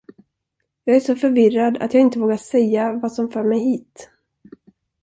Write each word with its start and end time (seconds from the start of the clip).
Jag 0.83 0.95
är 0.95 0.99
så 0.99 1.15
förvirrad, 1.15 1.77
att 1.77 1.93
jag 1.93 2.01
inte 2.01 2.19
vågar 2.19 2.37
säga, 2.37 2.93
vad 2.93 3.11
som 3.13 3.31
för 3.31 3.43
mig 3.43 3.59
hit. 3.59 4.09